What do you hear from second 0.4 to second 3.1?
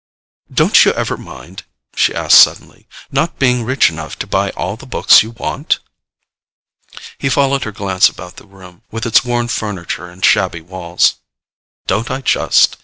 "Don't you ever mind," she asked suddenly,